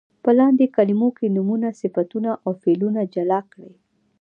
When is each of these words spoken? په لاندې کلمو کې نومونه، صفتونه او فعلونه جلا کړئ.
په 0.23 0.31
لاندې 0.39 0.65
کلمو 0.75 1.09
کې 1.17 1.33
نومونه، 1.35 1.67
صفتونه 1.81 2.31
او 2.45 2.51
فعلونه 2.61 3.01
جلا 3.13 3.39
کړئ. 3.51 3.73